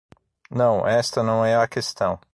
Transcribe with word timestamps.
Não, 0.49 0.87
esta 0.87 1.21
não 1.21 1.45
é 1.45 1.55
a 1.55 1.67
questão. 1.67 2.19